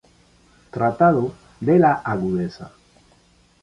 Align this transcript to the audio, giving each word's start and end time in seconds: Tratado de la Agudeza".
Tratado 0.71 1.35
de 1.59 1.77
la 1.77 1.93
Agudeza". 1.93 2.71